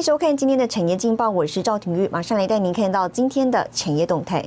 [0.00, 4.42] 迎收看今天的产业劲报，我是赵廷玉，马上来带您看到今天的产业动态。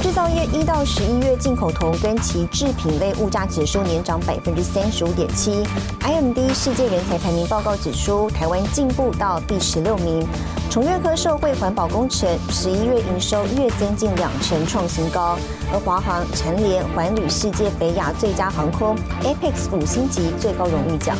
[0.00, 5.64] 制造业一到十一月进口铜跟其制品类物价指数年涨百分之三十五点七。
[6.00, 10.24] IMD 世界人才排名报告指出，台湾进步到第十六名。
[10.70, 15.36] 重越科社会环保工程十一月营收月增近两成，创新高。
[15.72, 21.16] 而华航蝉联环旅世界北亚最佳航空，Apex 五星级最高荣誉奖。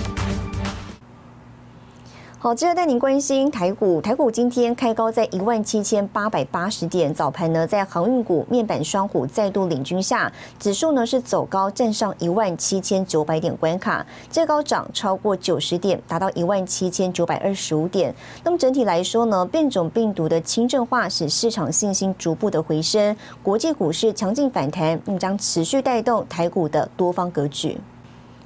[2.43, 4.01] 好，接着带您关心台股。
[4.01, 18.13] 台股今天开高在一万七千八百八十点，早盘呢在航运股、面板双虎再度领军下，指数呢是走高，站上一万七千九百点关卡，最高涨超过九十点，达到一万七千九百二十五点。
[18.43, 27.79] 那么整体来说呢，变种病毒的轻症化使市场信心逐步的回升，国际股市强劲反弹，那么将持续带动台股的多方格局。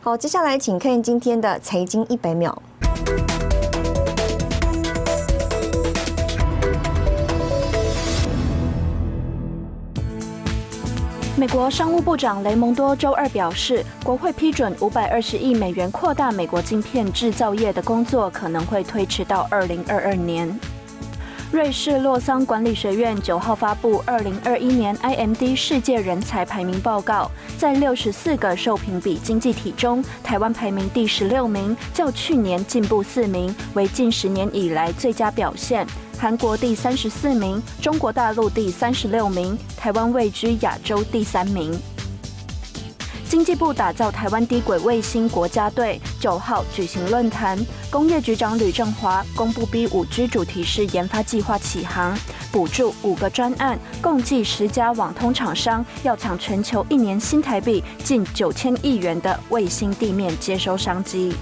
[0.03, 2.61] 好，接下来请看今天的财经一百秒。
[11.39, 20.59] 美国商务部长雷蒙多周二表示，国会批准五百二十亿美元扩大美国晶片制造业的工作可能会推迟到二零二二年。
[21.53, 35.87] 瑞士洛桑管理学院九号发布二零二一年 IMD 世界人才排名报告，在六十四个受评比经济体中，台湾排名第十六名，较去年进步四名，为近十年以来最佳表现。
[36.19, 41.73] 韩国第三十四名，中国大陆第三十六名，台湾位居亚洲第三名。
[43.29, 47.59] 经济部打造台湾低轨卫星国家队，九号举行论坛，
[47.91, 52.17] 工业局长吕正华公布 B 五 G 主题式研发计划起航，
[52.53, 61.35] 补助五个专案，共计十家网通厂商要抢全球一年新台币近九千亿元的卫星地面接收商机。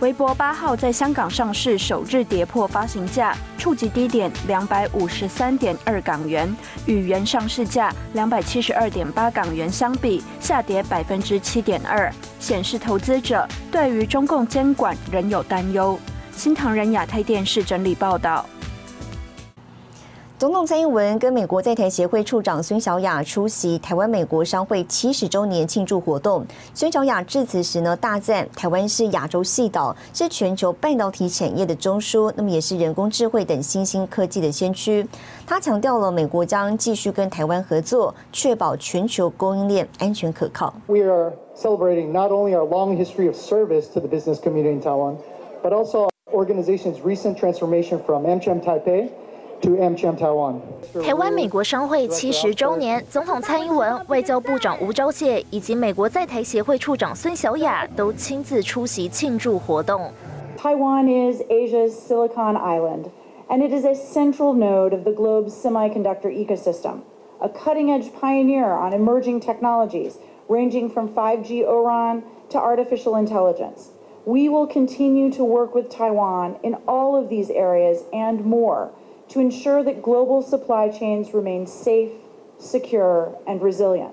[0.00, 6.50] 微博八号在香港上市首日跌破发行价，触及低点两百五十三点二港元，
[6.86, 16.00] 与原上市价两百七十二点八港元相比，下跌百分之七点二，显示投资者对于中共监管仍有担忧。
[16.34, 18.46] 新唐人亚太电视整理报道。
[20.40, 26.42] 总统蔡英文跟美国在台协会处长孙小雅出席台湾美国商会七十周年庆祝活动。
[26.72, 35.06] 孙小雅致辞时呢，大赞台湾是亚洲系岛，是全球半导体产业的中枢，那么也是人工智慧等新兴科技的先驱。
[35.46, 40.72] 他强调了美国将继续跟台湾合作，确保全球供应链安全可靠。
[40.86, 45.16] We are celebrating not only our long history of service to the business community in Taiwan,
[45.62, 49.10] but also organization's recent transformation from AmCham Taipei.
[51.03, 60.11] 台湾美国商会七十周年，总统蔡英文、外交部长吴钊燮以及美国在台协会处长孙小雅都亲自出席庆祝活动。
[60.57, 63.05] Taiwan is Asia's Silicon Island,
[63.49, 66.99] and it is a central node of the globe's semiconductor ecosystem,
[67.39, 70.17] a cutting-edge pioneer on emerging technologies
[70.47, 73.89] ranging from 5G ORAN to artificial intelligence.
[74.25, 78.91] We will continue to work with Taiwan in all of these areas and more
[79.29, 82.09] to ensure that global supply chains remain safe,
[82.59, 84.11] secure, and resilient.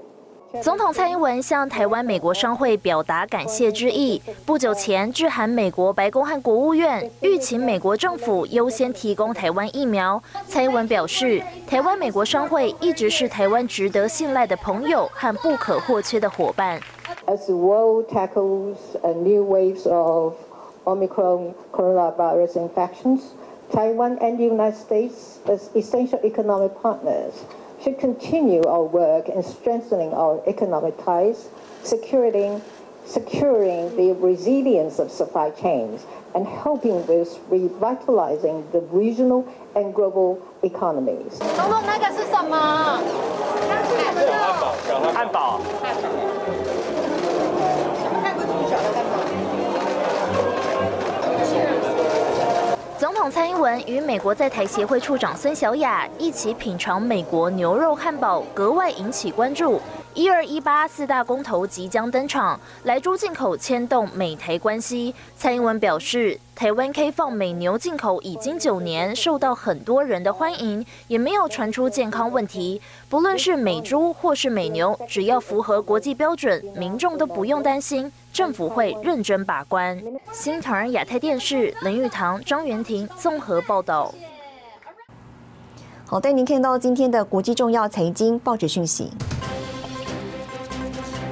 [0.61, 4.21] 总统蔡英文向台湾美国商会表达感谢之意。
[4.45, 10.23] 不久前，致函美国白宫和国务院，欲请美国政府优先提供台湾疫苗。
[10.47, 16.79] 蔡英文表示，台湾美国商会一直是台湾值得信赖的朋友和不可或缺的伙伴。
[17.25, 20.35] As the world tackles new waves of
[20.85, 23.21] Omicron coronavirus infections.
[23.73, 27.33] Taiwan and the United States, as essential economic partners,
[27.83, 31.49] should continue our work in strengthening our economic ties,
[31.83, 32.61] securing,
[33.07, 39.45] securing the resilience of supply chains, and helping with revitalizing the regional
[39.75, 41.39] and global economies.
[41.57, 43.01] 总统，那个是什么？
[45.13, 45.61] 汉堡。
[45.83, 46.13] 汉堡。
[53.08, 59.82] 总统蔡英文与美国在台协会处长孙小雅一起品尝美国牛肉汉堡，格外引起关注。
[60.18, 65.14] 一二一八四大公投即将登场，来猪进口牵动美台关系。
[65.38, 72.82] 蔡英文表示，台湾开放美牛进口已经九年，受到很多人的欢迎，也没有传出健康问题。
[73.08, 80.02] 不论是美猪或是美牛，只要符合国际标准，民众都不用担心，政府会认真把关。
[80.34, 84.12] 新唐人亚太电视林玉堂、张元婷综合报道。
[86.08, 89.12] 好，带您看到今天的国际重要财经报纸讯息。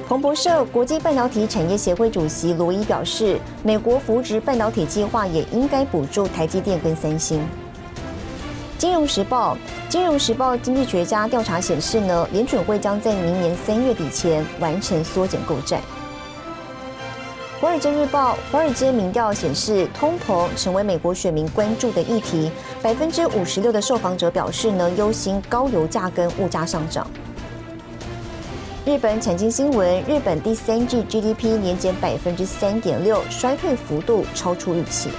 [0.08, 7.44] 彭博社国际半导体产业协会主席罗伊表示，美国扶植半导体计划也应该补助台积电跟三星。
[8.78, 9.58] 金融时报，
[9.88, 15.80] 金融时报经济学家调查显示呢，联准会将在明年三月底前完成缩减购债。
[17.60, 22.48] 华尔街日报，华尔街民调显示，通膨成为美国选民关注的议题，
[22.80, 27.04] 百分之五十六的受访者表示呢，忧心高油价跟物价上涨。
[28.86, 35.10] 日本产经新闻，日本第三季 GDP 年减百分之三点六，衰退幅度超出预期。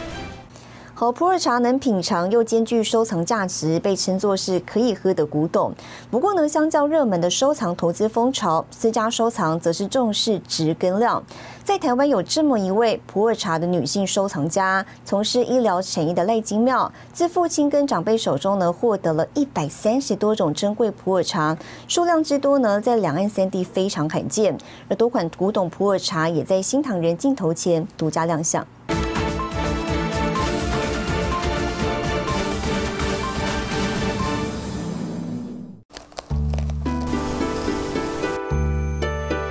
[0.99, 5.71] 好，普洱茶能品尝又兼具收藏价值，被称作是可以喝的古董。
[6.09, 11.23] 不过呢，相较热门的收藏投资风潮，私家收藏则是重视值跟量。
[11.63, 21.55] 在台湾有这么一位普洱茶的女性收藏家，从事医疗产业的赖金妙，自父亲跟长辈手中呢，获得了一百三十多种珍贵普洱茶，
[21.87, 24.57] 数量之多呢，在两岸三地非常罕见。
[24.89, 28.65] 而多款古董普洱茶也在新唐人镜头前独家亮相。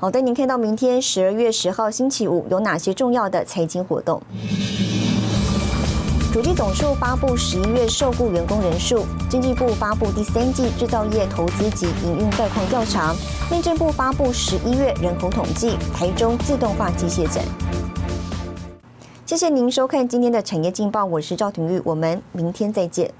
[0.00, 4.22] 好的，您看到明天十二月十号星期五有哪些重要的财经活动？
[6.32, 13.12] 土地总数发布十一月受雇员工人数，经济部发布第三季制造业投资及营运概况调查，
[13.50, 17.44] 内政部发布十一月人口统计，台中自动化机械展。
[19.26, 23.12] 谢谢您收看今天的产业劲报，我是赵廷玉，我们明天再见。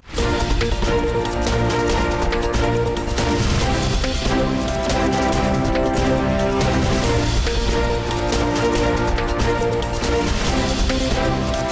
[10.19, 11.68] Música